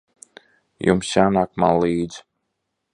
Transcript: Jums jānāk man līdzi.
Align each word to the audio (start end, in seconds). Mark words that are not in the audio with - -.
Jums 0.87 1.11
jānāk 1.19 1.55
man 1.65 1.77
līdzi. 1.85 2.27